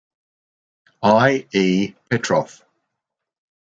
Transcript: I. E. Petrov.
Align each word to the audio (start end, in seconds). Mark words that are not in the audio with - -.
I. 1.03 1.45
E. 1.53 1.93
Petrov. 2.09 2.63